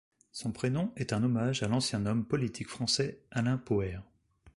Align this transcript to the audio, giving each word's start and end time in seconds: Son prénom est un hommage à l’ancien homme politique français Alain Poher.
Son 0.31 0.51
prénom 0.51 0.91
est 0.95 1.13
un 1.13 1.21
hommage 1.23 1.61
à 1.61 1.67
l’ancien 1.67 2.07
homme 2.07 2.25
politique 2.25 2.67
français 2.69 3.21
Alain 3.29 3.59
Poher. 3.59 3.99